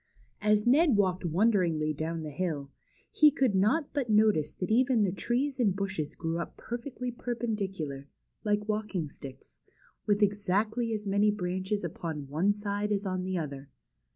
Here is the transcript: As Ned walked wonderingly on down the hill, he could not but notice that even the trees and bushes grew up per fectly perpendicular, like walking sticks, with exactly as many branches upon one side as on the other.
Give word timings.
As 0.41 0.65
Ned 0.65 0.97
walked 0.97 1.25
wonderingly 1.25 1.91
on 1.91 1.95
down 1.95 2.23
the 2.23 2.31
hill, 2.31 2.71
he 3.11 3.29
could 3.29 3.53
not 3.53 3.93
but 3.93 4.09
notice 4.09 4.51
that 4.51 4.71
even 4.71 5.03
the 5.03 5.11
trees 5.11 5.59
and 5.59 5.75
bushes 5.75 6.15
grew 6.15 6.39
up 6.39 6.57
per 6.57 6.79
fectly 6.79 7.15
perpendicular, 7.15 8.07
like 8.43 8.67
walking 8.67 9.07
sticks, 9.09 9.61
with 10.07 10.23
exactly 10.23 10.91
as 10.91 11.05
many 11.05 11.29
branches 11.29 11.83
upon 11.83 12.27
one 12.29 12.51
side 12.51 12.91
as 12.91 13.05
on 13.05 13.21
the 13.25 13.37
other. 13.37 13.69